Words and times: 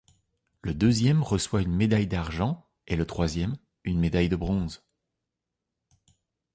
Le 0.63 0.73
deuxième 0.73 1.21
reçoit 1.21 1.61
une 1.61 1.75
médaille 1.75 2.07
d'argent 2.07 2.67
et 2.87 2.95
le 2.95 3.05
troisième, 3.05 3.55
une 3.85 3.99
médaille 3.99 4.29
de 4.29 4.35
bronze. 4.35 4.83